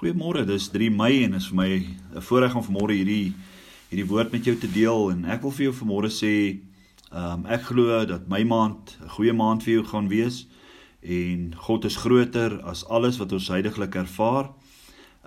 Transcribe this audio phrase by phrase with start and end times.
[0.00, 1.70] Goeiemôre, dis 3 Mei en is vir my
[2.16, 3.34] 'n voorreg om vanmôre hierdie
[3.90, 6.56] hierdie woord met jou te deel en ek wil vir jou vanmôre sê,
[7.12, 10.46] ehm um, ek glo dat my maand 'n goeie maand vir jou gaan wees
[11.02, 14.48] en God is groter as alles wat ons heidaglik ervaar.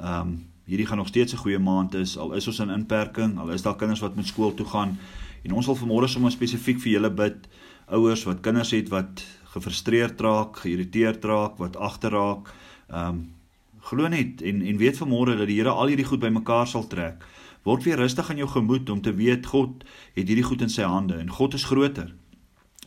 [0.02, 3.38] Ehm um, hierdie gaan nog steeds 'n goeie maand is al is ons in inperking,
[3.38, 4.98] al is daar kinders wat met skool toe gaan
[5.44, 7.48] en ons wil vanmôre sommer spesifiek vir julle bid,
[7.90, 12.50] ouers wat kinders het wat gefrustreerd raak, geïrriteerd raak, wat agterraak.
[12.90, 13.43] Ehm um,
[13.84, 17.24] Glo net en en weet vanmôre dat die Here al hierdie goed bymekaar sal trek.
[17.64, 19.84] Word weer rustig in jou gemoed om te weet God
[20.16, 22.14] het hierdie goed in sy hande en God is groter.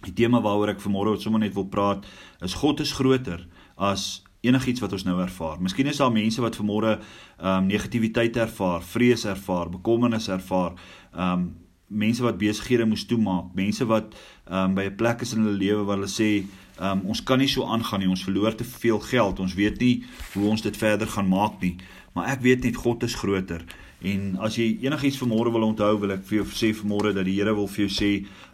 [0.05, 2.07] Die tema waaroor ek vanmôre sommer net wil praat
[2.45, 5.61] is God is groter as enigiets wat ons nou ervaar.
[5.61, 10.77] Miskien is daar mense wat vanmôre ehm um, negatiwiteit ervaar, vrees ervaar, bekommernis ervaar,
[11.13, 11.47] ehm um,
[11.89, 14.15] mense wat besighede moes toemaak, mense wat
[14.47, 17.41] ehm um, by 'n plek is in hulle lewe waar hulle sê Um, ons kan
[17.41, 18.09] nie so aangaan nie.
[18.09, 19.41] Ons verloor te veel geld.
[19.41, 20.05] Ons weet nie
[20.35, 21.77] hoe ons dit verder gaan maak nie.
[22.13, 23.65] Maar ek weet net God is groter.
[24.05, 27.39] En as jy enigiets vanmôre wil onthou, wil ek vir jou sê vanmôre dat die
[27.39, 28.11] Here wil vir jou sê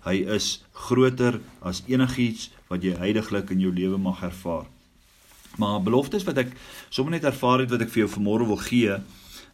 [0.07, 4.69] hy is groter as enigiets wat jy heidaglik in jou lewe mag ervaar.
[5.59, 6.55] Maar beloftes wat ek
[6.91, 9.01] sommer net ervaar het wat ek vir jou vanmôre wil gee,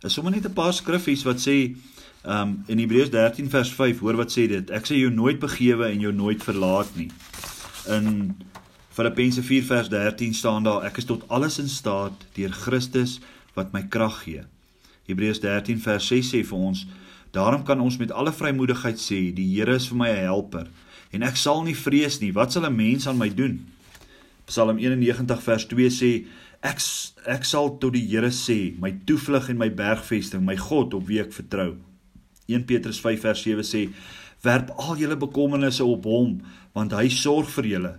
[0.05, 1.75] is sommer net 'n paar skriffies wat sê
[2.25, 4.71] um in Hebreërs 13 vers 5, hoor wat sê dit?
[4.71, 7.11] Ek sê jou nooit begewe en jou nooit verlaat nie.
[7.89, 8.35] In
[8.95, 13.21] Filippense 4 vers 13 staan daar ek is tot alles in staat deur Christus
[13.55, 14.43] wat my krag gee.
[15.07, 16.85] Hebreërs 13 vers 6 sê vir ons
[17.33, 20.67] daarom kan ons met alle vrymoedigheid sê die Here is vir my 'n helper
[21.13, 23.67] en ek sal nie vrees nie wat sal 'n mens aan my doen?
[24.49, 26.25] Psalm 91 vers 2 sê
[26.65, 26.81] ek
[27.29, 31.21] ek sal tot die Here sê my toevlug en my bergvesting my God op wie
[31.21, 31.77] ek vertrou.
[32.49, 33.83] 1 Petrus 5 vers 7 sê
[34.43, 36.39] werp al julle bekommernisse op hom
[36.77, 37.93] want hy sorg vir julle.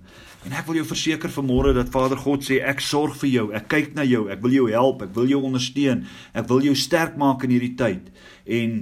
[0.47, 3.45] En ek wil jou verseker vanmôre dat Vader God sê ek sorg vir jou.
[3.53, 4.23] Ek kyk na jou.
[4.31, 5.03] Ek wil jou help.
[5.03, 6.05] Ek wil jou ondersteun.
[6.33, 8.07] Ek wil jou sterk maak in hierdie tyd.
[8.45, 8.79] En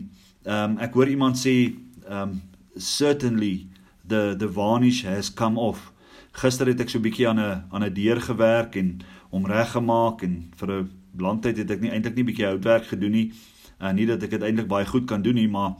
[0.47, 1.55] ehm um, ek hoor iemand sê
[2.05, 2.37] ehm um,
[2.77, 3.67] certainly
[4.07, 5.91] the the varnish has come off.
[6.37, 9.01] Gister het ek so 'n bietjie aan 'n aan 'n deur gewerk en
[9.31, 10.89] hom reggemaak en vir 'n
[11.19, 13.31] lang tyd het ek nie eintlik nie bietjie houtwerk gedoen nie.
[13.77, 15.75] Uh, nie dat ek dit eintlik baie goed kan doen nie, maar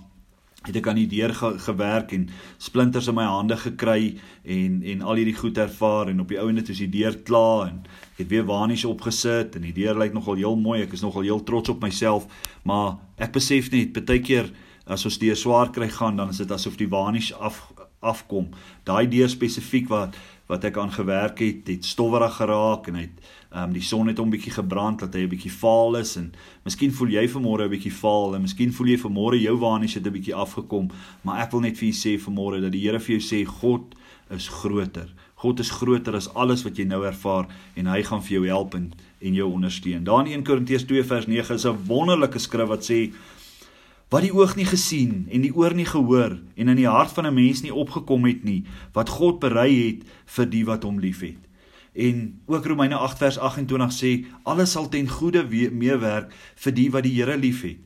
[0.66, 2.28] het ek aan die deur ge gewerk en
[2.62, 6.64] splinters in my hande gekry en en al hierdie goed ervaar en op die ouene
[6.66, 7.84] toe is die deur klaar en
[8.16, 11.28] ek het weer waanies opgesit en die deur lyk nogal heel mooi ek is nogal
[11.30, 12.28] heel trots op myself
[12.68, 14.52] maar ek besef net baie keer
[14.86, 17.62] as ons deur swaar kry gaan dan is dit asof die waanies af
[18.00, 18.52] afkom.
[18.86, 23.64] Daai deur spesifiek wat wat ek aan gewerk het, het stowwerig geraak en het ehm
[23.64, 26.92] um, die son het hom bietjie gebrand dat hy 'n bietjie vaal is en miskien
[26.92, 30.12] voel jy vanmôre 'n bietjie vaal en miskien voel jy vanmôre jou waanies het 'n
[30.12, 30.90] bietjie afgekom,
[31.22, 33.96] maar ek wil net vir jou sê vanmôre dat die Here vir jou sê God
[34.30, 35.08] is groter.
[35.36, 38.74] God is groter as alles wat jy nou ervaar en hy gaan vir jou help
[38.76, 40.04] en en jou ondersteun.
[40.04, 43.12] Daar in 1 Korintiërs 2 vers 9 is 'n wonderlike skrif wat sê
[44.10, 47.28] wat die oog nie gesien en die oor nie gehoor en in die hart van
[47.28, 48.64] 'n mens nie opgekom het nie
[48.94, 51.38] wat God berei het vir die wat hom liefhet.
[51.96, 57.04] En ook Romeine 8 vers 28 sê alles sal ten goeie meewerk vir die wat
[57.04, 57.78] die Here liefhet.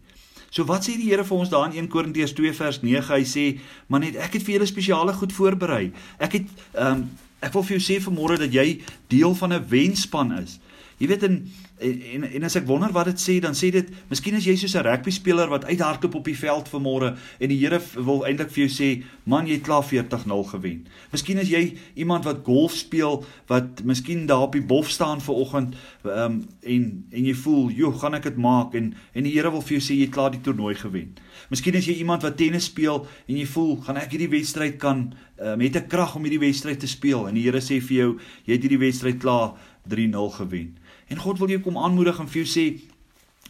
[0.51, 3.15] So wat sê die Here vir ons daar in 1 Korintiërs 2 vers 9?
[3.15, 5.91] Hy sê, "Maar net ek het vir julle spesiale goed voorberei.
[6.19, 7.09] Ek het ehm um,
[7.41, 10.59] ek wil vir jou sê vanmôre dat jy deel van 'n wenspan is.
[11.01, 11.37] Jy weet en,
[11.81, 14.75] en en as ek wonder wat dit sê, dan sê dit, miskien is jy soos
[14.77, 18.67] 'n rugby speler wat uithardloop op die veld vanmôre en die Here wil eintlik vir
[18.67, 18.89] jou sê,
[19.25, 20.85] man, jy het klaar 40-0 gewen.
[21.11, 25.35] Miskien is jy iemand wat golf speel wat miskien daar op die bof staan vir
[25.35, 25.75] oggend
[26.05, 29.61] um, en en jy voel, "Jo, gaan ek dit maak?" en en die Here wil
[29.61, 31.17] vir jou sê jy het klaar die toernooi gewen.
[31.49, 35.13] Miskien is jy iemand wat tennis speel en jy voel, "Gaan ek hierdie wedstryd kan
[35.41, 38.19] um, het ek krag om hierdie wedstryd te speel?" en die Here sê vir jou,
[38.45, 39.53] "Jy het hierdie wedstryd klaar
[39.87, 42.79] 3-0 gewen." En God wil jou kom aanmoedig en vir jou sê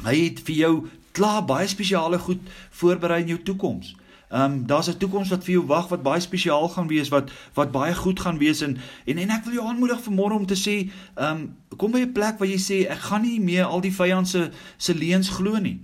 [0.03, 3.95] hy het vir jou klaar baie spesiale goed voorberei in jou toekoms.
[4.31, 7.31] Ehm um, daar's 'n toekoms wat vir jou wag wat baie spesiaal gaan wees wat
[7.53, 10.55] wat baie goed gaan wees en en en ek wil jou aanmoedig vanmôre om te
[10.55, 13.81] sê ehm um, kom by 'n plek waar jy sê ek gaan nie meer al
[13.81, 15.79] die vyand se se leuns glo nie.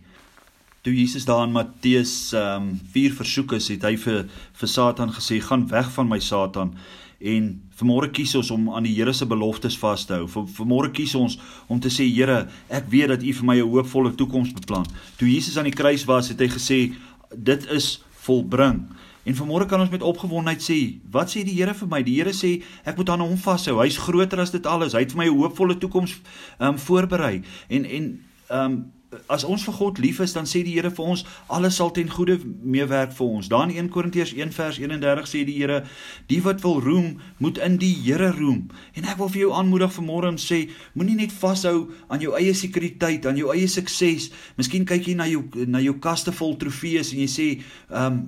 [0.88, 4.22] Toe Jesus daar in Matteus ehm um, 4 versoek is, het hy vir
[4.56, 6.72] vir Satan gesê gaan weg van my Satan
[7.20, 7.50] en
[7.82, 10.30] vanmôre kies ons om aan die Here se beloftes vas te hou.
[10.32, 11.36] Vanmôre kies ons
[11.68, 14.88] om te sê Here, ek weet dat U vir my 'n hoopvolle toekoms beplan.
[15.18, 16.96] Toe Jesus aan die kruis was, het hy gesê
[17.36, 18.88] dit is volbring.
[19.26, 22.02] En vanmôre kan ons met opgewondenheid sê, wat sê die Here vir my?
[22.02, 23.84] Die Here sê ek moet aan hom vashou.
[23.84, 24.94] Hy's groter as dit alles.
[24.94, 26.16] Hy het vir my 'n hoopvolle toekoms
[26.60, 27.44] um voorberei.
[27.68, 28.92] En en um
[29.32, 31.24] as ons vir God lief is, dan sê die Here vir ons
[31.54, 33.48] alles sal ten goeie meewerk vir ons.
[33.52, 35.82] Dan in 1 Korintiërs 1 vers 31 sê die Here,
[36.28, 38.66] die wat wil roem, moet in die Here roem.
[39.00, 40.66] En ek wil vir jou aanmoedig vanmôre om sê,
[40.98, 44.30] moenie net vashou aan jou eie sekuriteit, aan jou eie sukses.
[44.60, 47.48] Miskien kyk jy na jou na jou kaste vol trofees en jy sê,
[47.94, 48.28] ehm um,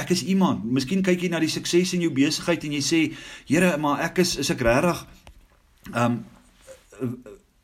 [0.00, 0.62] ek is iemand.
[0.64, 3.00] Miskien kyk jy na die sukses in jou besigheid en jy sê,
[3.50, 5.02] Here, maar ek is is ek regtig
[5.90, 6.22] ehm
[7.02, 7.18] um,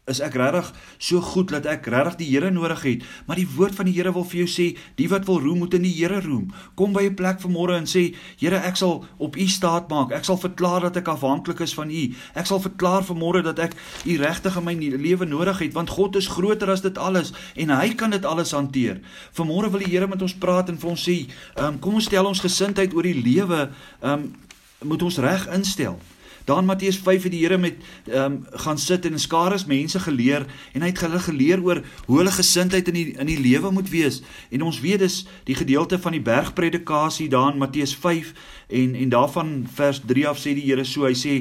[0.06, 0.68] is ek regtig
[1.02, 3.04] so goed dat ek regtig die Here nodig het.
[3.26, 4.66] Maar die woord van die Here wil vir jou sê,
[4.98, 6.52] die wat wil roem moet in die Here roem.
[6.78, 10.12] Kom by 'n plek vanmôre en sê, Here, ek sal op U staat maak.
[10.12, 12.14] Ek sal verklaar dat ek afhanklik is van U.
[12.34, 13.74] Ek sal verklaar vanmôre dat ek
[14.06, 17.70] U regtig in my lewe nodig het, want God is groter as dit alles en
[17.70, 19.00] hy kan dit alles hanteer.
[19.32, 21.26] Vanmôre wil die Here met ons praat en vir ons sê,
[21.56, 23.70] um, kom ons stel ons gesindheid oor die lewe,
[24.02, 24.36] um,
[24.84, 25.98] moet ons reg instel.
[26.46, 27.74] Dan Matteus 5 het die Here met
[28.06, 32.18] ehm um, gaan sit en skares mense geleer en hy het hulle geleer oor hoe
[32.18, 34.22] hulle gesindheid in die in die lewe moet wees.
[34.50, 38.32] En ons weet dis die gedeelte van die bergpredikasie daar in Matteus 5
[38.68, 41.34] en en daarvan vers 3 af sê die Here so hy sê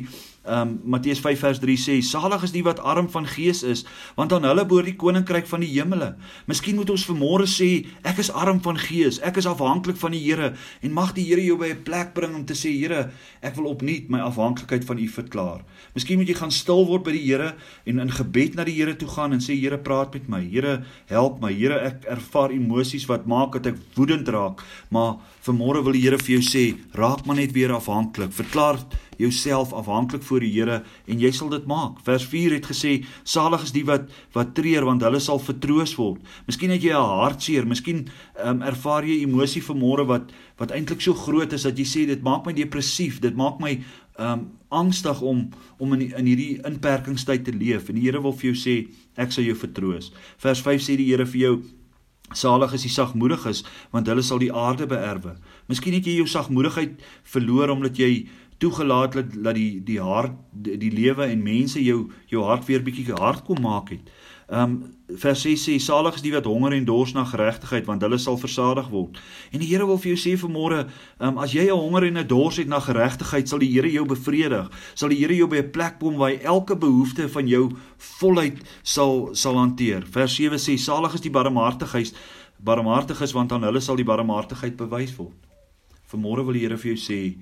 [0.45, 3.81] Um Matteus 5 vers 3 sê salig is die wat arm van gees is
[4.15, 6.11] want aan hulle behoort die koninkryk van die hemele.
[6.45, 7.69] Miskien moet ons vanmôre sê
[8.05, 10.51] ek is arm van gees, ek is afhanklik van die Here
[10.81, 13.11] en mag die Here jou by 'n plek bring om te sê Here,
[13.41, 15.61] ek wil opnuut my afhanklikheid van U verklaar.
[15.95, 17.55] Miskien moet jy gaan stil word by die Here
[17.85, 20.41] en in gebed na die Here toe gaan en sê Here, praat met my.
[20.41, 21.53] Here, help my.
[21.53, 26.17] Here, ek ervaar emosies wat maak dat ek woedend raak, maar vanmôre wil die Here
[26.17, 26.63] vir jou sê,
[26.97, 28.31] raak maar net weer afhanklik.
[28.33, 28.79] Verklaar
[29.21, 32.01] jouself afhanklik voor die Here en jy sal dit maak.
[32.05, 36.23] Vers 4 het gesê salig is die wat wat treur want hulle sal vertroos word.
[36.49, 38.07] Miskien het jy 'n hartseer, miskien
[38.43, 42.21] um, ervaar jy emosie vanmôre wat wat eintlik so groot is dat jy sê dit
[42.23, 43.79] maak my depressief, dit maak my
[44.17, 48.53] um angstig om om in in hierdie inperkingstyd te leef en die Here wil vir
[48.53, 48.87] jou sê
[49.17, 50.11] ek sal jou vertroos.
[50.37, 51.61] Vers 5 sê die Here vir jou
[52.33, 55.35] Salig is die sagmoediges want hulle sal die aarde beerwe.
[55.69, 58.27] Miskien het jy jou sagmoedigheid verloor omdat jy
[58.57, 62.83] toegelaat dat dat die die hart die, die lewe en mense jou jou hart weer
[62.83, 64.09] bietjie hard kom maak het.
[64.47, 68.17] Um vers 6 sê salig is die wat honger en dors na geregtigheid want hulle
[68.21, 69.17] sal versadig word.
[69.49, 70.83] En die Here wil vir jou sê vanmôre,
[71.19, 74.05] um as jy 'n honger en 'n dors het na geregtigheid, sal die Here jou
[74.05, 74.69] bevredig.
[74.93, 78.57] Sal die Here jou by 'n plek kom waar hy elke behoefte van jou voluit
[78.83, 80.03] sal sal hanteer.
[80.05, 82.13] Vers 7 sê salig is die barmhartiges,
[82.63, 85.33] barmhartiges want aan hulle sal die barmhartigheid bewys word.
[86.11, 87.35] Vanmôre wil die Here vir jou sê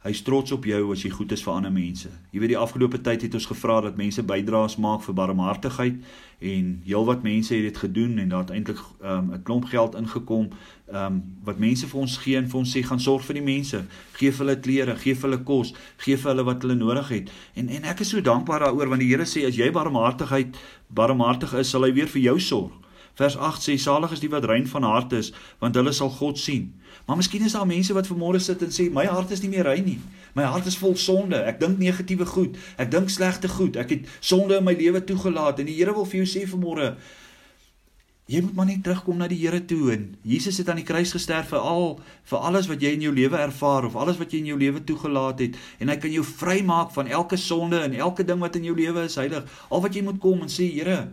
[0.00, 2.08] Hy's trots op jou as jy goed is vir ander mense.
[2.32, 5.98] Jy weet die afgelope tyd het ons gevra dat mense bydraes maak vir barmhartigheid
[6.40, 9.98] en heelwat mense het dit gedoen en daar het eintlik ehm, 'n um, klomp geld
[10.00, 10.48] ingekom
[10.88, 13.84] um, wat mense vir ons gee en vir ons sê gaan sorg vir die mense,
[14.16, 17.30] gee vir hulle klere, gee vir hulle kos, gee vir hulle wat hulle nodig het.
[17.54, 20.56] En en ek is so dankbaar daaroor want die Here sê as jy barmhartigheid
[20.88, 22.79] barmhartig is, sal hy weer vir jou sorg.
[23.18, 26.38] Vers 8 sê salig is die wat rein van hart is want hulle sal God
[26.38, 26.70] sien.
[27.06, 29.66] Maar miskien is daar mense wat vanmôre sit en sê my hart is nie meer
[29.68, 29.98] rein nie.
[30.34, 31.40] My hart is vol sonde.
[31.42, 32.58] Ek dink negatiewe goed.
[32.78, 33.76] Ek dink slegte goed.
[33.76, 36.94] Ek het sonde in my lewe toegelaat en die Here wil vir jou sê vanmôre
[38.30, 41.10] jy moet maar net terugkom na die Here toe en Jesus het aan die kruis
[41.16, 41.96] gesterf vir al
[42.30, 44.82] vir alles wat jy in jou lewe ervaar of alles wat jy in jou lewe
[44.86, 48.68] toegelaat het en hy kan jou vrymaak van elke sonde en elke ding wat in
[48.68, 49.48] jou lewe is heilig.
[49.70, 51.08] Al wat jy moet kom en sê Here,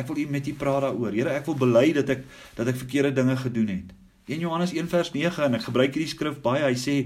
[0.00, 1.14] ek wil U met U praat daaroor.
[1.14, 2.24] Here, ek wil bely dat ek
[2.58, 3.92] dat ek verkeerde dinge gedoen het.
[4.30, 6.62] 1 Johannes 1 vers 9 en ek gebruik hierdie skrif baie.
[6.64, 6.96] Hy sê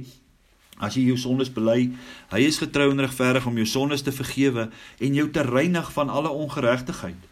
[0.83, 1.93] as jy jou sondes bely,
[2.33, 4.69] hy is getrou en regverdig om jou sondes te vergewe
[4.99, 7.31] en jou te reinig van alle ongeregtigheid.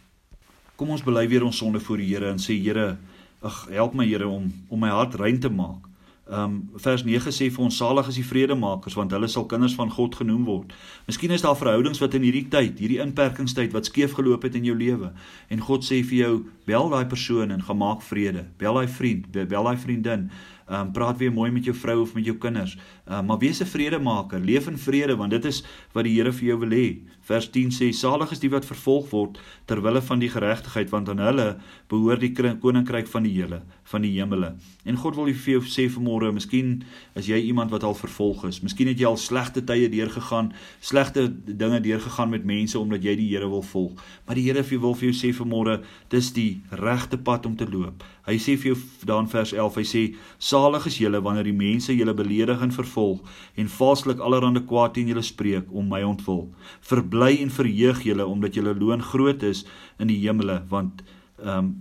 [0.78, 2.96] Kom ons bely weer ons sonde voor die Here en sê Here,
[3.42, 5.91] ag help my Here om om my hart rein te maak.
[6.32, 9.90] Um vers 9 sê vir ons salig is die vredemakers want hulle sal kinders van
[9.92, 10.72] God genoem word.
[11.04, 14.64] Miskien is daar verhoudings wat in hierdie tyd, hierdie inperkingstyd wat skeef geloop het in
[14.70, 15.12] jou lewe
[15.52, 16.32] en God sê vir jou
[16.68, 18.46] bel daai persoon en gemaak vrede.
[18.56, 20.30] Bel daai vriend, bel daai vriendin.
[20.72, 22.78] Um praat weer mooi met jou vrou of met jou kinders.
[23.04, 25.62] Um maar wees 'n vredemaker, leef in vrede want dit is
[25.92, 26.98] wat die Here vir jou wil hê.
[27.20, 31.08] Vers 10 sê salig is die wat vervolg word ter wille van die geregtigheid want
[31.08, 31.56] aan hulle
[31.88, 34.54] behoort die koninkryk van die hele van die hemele.
[34.84, 36.82] En God wil vir jou sê vanmôre, miskien
[37.18, 38.60] is jy iemand wat al vervolg is.
[38.64, 43.28] Miskien het jy al slegte tye deurgegaan, slegte dinge deurgegaan met mense omdat jy die
[43.32, 44.00] Here wil volg.
[44.26, 48.04] Maar die Here wil vir jou sê vanmôre, dis die regte pad om te loop.
[48.22, 48.76] Hy sê vir jou
[49.08, 50.02] daar in vers 11, hy sê
[50.38, 53.22] salig is julle wanneer die mense julle beledig en vervolg
[53.58, 56.44] en valslik allerlei kwaad teen julle spreek om my ontwil.
[56.86, 59.64] Vir bly en verheug julle omdat julle loon groot is
[59.98, 61.02] in die hemele want
[61.42, 61.72] ehm um,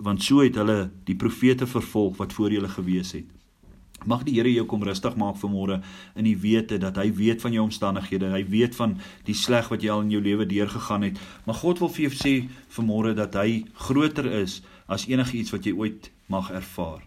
[0.00, 3.26] want so het hulle die profete vervolg wat voor julle gewees het.
[4.08, 5.82] Mag die Here jou kom rustig maak vanmôre
[6.16, 8.30] in die wete dat hy weet van jou omstandighede.
[8.32, 8.94] Hy weet van
[9.26, 11.20] die sleg wat jy al in jou lewe deurgegaan het.
[11.44, 12.34] Maar God wil vir jou sê
[12.72, 17.02] vanmôre dat hy groter is as enigiets wat jy ooit mag ervaar.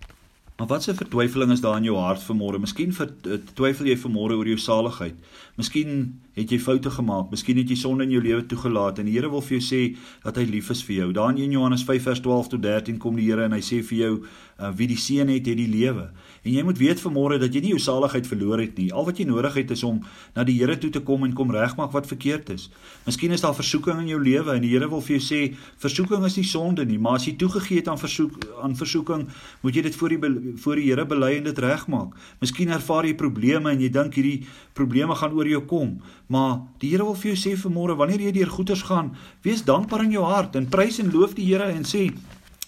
[0.58, 2.60] Maar wat 'n vertwyfeling is daar in jou hart vanmôre?
[2.60, 5.16] Miskien eh, twyfel jy vanmôre oor jou saligheid.
[5.56, 7.30] Miskien het jy foute gemaak.
[7.34, 9.82] Miskien het jy sonde in jou lewe toegelaat en die Here wil vir jou sê
[10.24, 11.10] dat hy lief is vir jou.
[11.14, 13.84] Daar in 1 Johannes 5 vers 12 tot 13 kom die Here en hy sê
[13.86, 16.10] vir jou uh, wie die seën het, het die lewe.
[16.44, 18.90] En jy moet weet vanmôre dat jy nie jou saligheid verloor het nie.
[18.92, 20.02] Al wat jy nodig het is om
[20.36, 22.70] na die Here toe te kom en kom regmaak wat verkeerd is.
[23.06, 25.42] Miskien is daar versoeking in jou lewe en die Here wil vir jou sê
[25.82, 29.28] versoeking is nie sonde nie, maar as jy toegegee het aan versoek aan versoeking,
[29.62, 30.34] moet jy dit voor die
[30.66, 32.18] voor die Here bely en dit regmaak.
[32.42, 34.44] Miskien ervaar jy probleme en jy dink hierdie
[34.78, 38.32] probleme gaan oor jou kom, maar die Here wil vir jou sê vanmôre wanneer jy
[38.32, 41.84] deur goeters gaan, wees dankbaar in jou hart en prys en loof die Here en
[41.84, 42.10] sê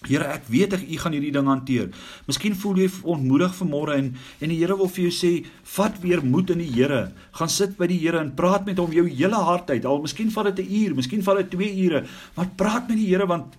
[0.06, 1.88] Here, ek weet ek u gaan hierdie ding hanteer.
[2.28, 4.12] Miskien voel jy ontmoedig vanmôre en
[4.44, 5.30] en die Here wil vir jou sê,
[5.76, 7.08] vat weer moed in die Here.
[7.38, 9.84] Gaan sit by die Here en praat met hom jou hele hart uit.
[9.88, 12.04] Al miskien vat dit 'n uur, miskien vat dit 2 ure,
[12.36, 13.56] maar praat met die Here want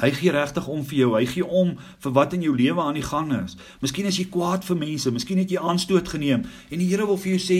[0.00, 1.10] Hy gee regtig om vir jou.
[1.14, 3.54] Hy gee om vir wat in jou lewe aan die gang is.
[3.82, 7.18] Miskien is jy kwaad vir mense, miskien het jy aanstoot geneem en die Here wil
[7.20, 7.58] vir jou sê,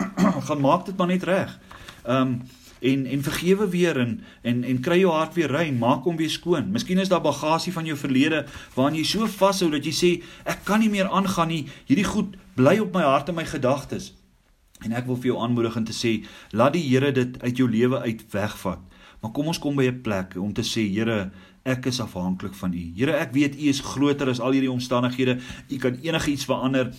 [0.48, 1.58] gaan maak dit maar net reg.
[2.04, 2.40] Um
[2.86, 6.30] en en vergewe weer en en en kry jou hart weer rein, maak hom weer
[6.30, 6.68] skoon.
[6.74, 10.10] Miskien is daar bagasie van jou verlede waaraan jy so vashou dat jy sê
[10.44, 11.64] ek kan nie meer aangaan nie.
[11.88, 14.12] Hierdie goed bly op my hart en my gedagtes.
[14.84, 16.18] En ek wil vir jou aanmoedig om te sê,
[16.52, 18.82] laat die Here dit uit jou lewe uit wegvat.
[19.22, 21.30] Maar kom ons kom by 'n plek om te sê, Here,
[21.66, 22.84] ek is afhanklik van U.
[22.96, 25.38] Here, ek weet U is groter as al hierdie omstandighede.
[25.68, 26.92] U kan enigiets verander.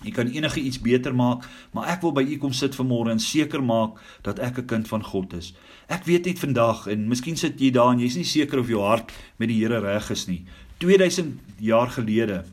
[0.00, 1.44] U kan enige iets beter maak,
[1.76, 4.88] maar ek wil by u kom sit vanmôre en seker maak dat ek 'n kind
[4.88, 5.52] van God is.
[5.88, 8.80] Ek weet net vandag en miskien sit jy daar en jy's nie seker of jou
[8.80, 10.44] hart met die Here reg is nie.
[10.78, 12.44] 2000 jaar gelede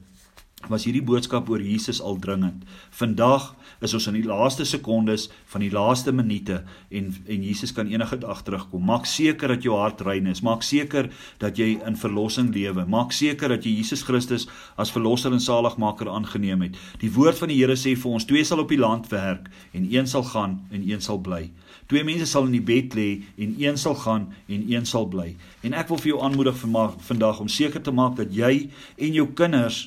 [0.66, 2.64] was hierdie boodskap oor Jesus al dringend.
[2.98, 3.52] Vandag
[3.86, 8.18] is ons in die laaste sekondes van die laaste minute en en Jesus kan enige
[8.24, 8.82] dag terugkom.
[8.90, 10.42] Maak seker dat jou hart rein is.
[10.42, 12.88] Maak seker dat jy in verlossing lewe.
[12.90, 14.48] Maak seker dat jy Jesus Christus
[14.82, 16.80] as verlosser en saligmaker aangeneem het.
[17.04, 19.86] Die woord van die Here sê vir ons: twee sal op die land werk en
[19.94, 21.52] een sal gaan en een sal bly.
[21.88, 25.36] Twee mense sal in die bed lê en een sal gaan en een sal bly.
[25.62, 29.30] En ek wil vir jou aanmoedig vandag om seker te maak dat jy en jou
[29.38, 29.86] kinders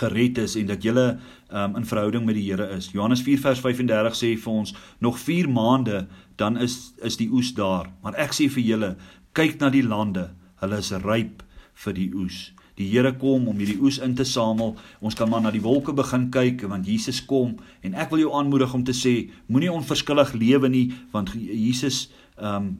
[0.00, 2.90] gered is en dat jy um, in verhouding met die Here is.
[2.92, 7.54] Johannes 4 vers 35 sê vir ons nog 4 maande dan is is die oes
[7.54, 7.90] daar.
[8.02, 8.90] Maar ek sê vir julle,
[9.32, 11.42] kyk na die lande, hulle is ryp
[11.84, 12.50] vir die oes.
[12.76, 14.74] Die Here kom om hierdie oes in te samel.
[15.00, 18.34] Ons kan maar na die wolke begin kyk want Jesus kom en ek wil jou
[18.36, 22.76] aanmoedig om te sê moenie onverskillig lewe nie want Jesus ehm um,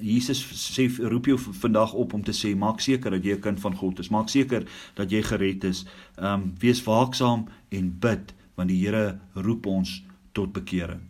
[0.00, 3.60] Jesus sê roep jou vandag op om te sê maak seker dat jy 'n kind
[3.60, 4.10] van God is.
[4.10, 4.64] Maak seker
[4.94, 5.84] dat jy gered is.
[6.16, 10.02] Ehm um, wees waaksaam en bid want die Here roep ons
[10.32, 11.00] tot bekering.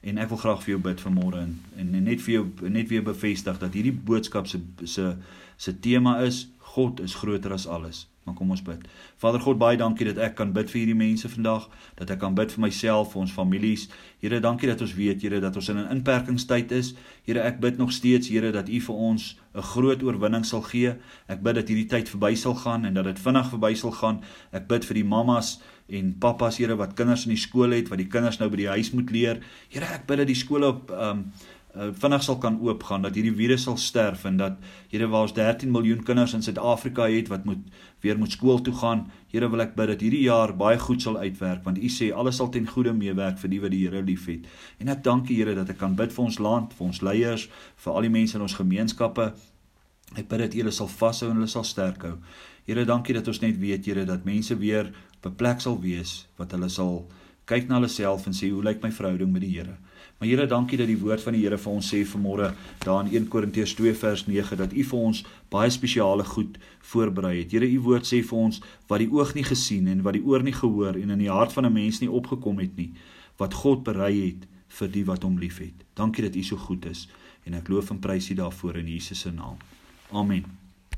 [0.00, 3.02] En ek wil graag vir jou bid vanmôre en, en net vir jou net weer
[3.02, 5.16] bevestig dat hierdie boodskap se se
[5.56, 8.13] se tema is God is groter as alles.
[8.24, 8.80] Maar kom ons bid.
[9.20, 11.66] Vader God, baie dankie dat ek kan bid vir hierdie mense vandag,
[11.98, 13.84] dat ek kan bid vir myself, vir ons families.
[14.22, 16.94] Here, dankie dat ons weet, Here, dat ons in 'n inperkingstyd is.
[17.26, 20.94] Here, ek bid nog steeds, Here, dat U vir ons 'n groot oorwinning sal gee.
[21.28, 24.22] Ek bid dat hierdie tyd verby sal gaan en dat dit vinnig verby sal gaan.
[24.52, 27.98] Ek bid vir die mammas en pappas, Here, wat kinders in die skool het, wat
[27.98, 29.40] die kinders nou by die huis moet leer.
[29.68, 31.32] Here, ek bid dat die skole op ehm um,
[31.76, 34.58] uh, vinnig sal kan oopgaan dat hierdie virus sal sterf en dat
[34.90, 37.62] Here waar ons 13 miljoen kinders in Suid-Afrika het wat moet
[38.00, 39.08] weer moet skool toe gaan.
[39.32, 42.38] Here wil ek bid dat hierdie jaar baie goed sal uitwerk want U sê alles
[42.38, 44.46] sal ten goeie meewerk vir die wat die Here liefhet.
[44.78, 47.48] En ek dank U Here dat ek kan bid vir ons land, vir ons leiers,
[47.76, 49.32] vir al die mense in ons gemeenskappe.
[50.14, 52.18] Ek bid dat U hulle sal vashou en hulle sal sterk hou.
[52.64, 56.26] Here, dankie dat ons net weet Here dat mense weer op 'n plek sal wees
[56.36, 57.06] wat hulle sal
[57.46, 59.76] kyk na hulle self en sê hoe lyk my verhouding met die Here?
[60.18, 62.52] Maar Here, dankie dat die woord van die Here vir ons sê vanmôre
[62.84, 65.20] daar in 1 Korintiërs 2 vers 9 dat U vir ons
[65.52, 66.56] baie spesiale goed
[66.92, 67.52] voorberei het.
[67.52, 70.46] Here, U woord sê vir ons wat die oog nie gesien en wat die oor
[70.46, 72.92] nie gehoor en in die hart van 'n mens nie opgekom het nie,
[73.38, 75.84] wat God berei het vir die wat hom liefhet.
[75.94, 77.08] Dankie dat U so goed is
[77.44, 79.58] en ek loof en prys U daarvoor in Jesus se naam.
[80.12, 80.63] Amen.